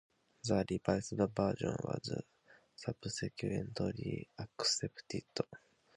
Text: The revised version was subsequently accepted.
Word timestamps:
The 0.45 0.65
revised 0.67 1.13
version 1.35 1.75
was 1.83 2.23
subsequently 2.75 4.27
accepted. 4.35 5.25